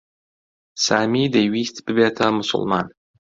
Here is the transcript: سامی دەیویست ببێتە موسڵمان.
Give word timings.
سامی 0.85 1.23
دەیویست 1.35 1.77
ببێتە 1.85 2.27
موسڵمان. 2.35 2.87